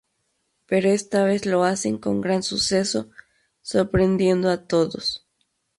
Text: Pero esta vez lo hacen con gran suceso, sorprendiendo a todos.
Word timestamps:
Pero 0.65 0.89
esta 0.89 1.25
vez 1.25 1.45
lo 1.45 1.63
hacen 1.63 1.99
con 1.99 2.21
gran 2.21 2.41
suceso, 2.41 3.11
sorprendiendo 3.61 4.49
a 4.49 4.65
todos. 4.65 5.27